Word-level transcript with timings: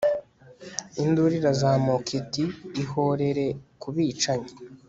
Induru 1.03 1.33
irazamuka 1.39 2.09
iti 2.19 2.43
Ihorere 2.83 3.45
ku 3.81 3.87
bicanyi 3.95 4.51